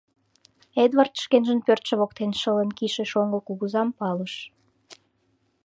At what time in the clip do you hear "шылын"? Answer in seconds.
2.41-2.69